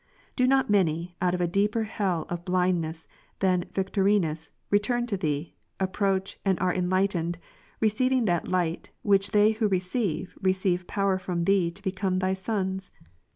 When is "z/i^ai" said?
8.47-8.83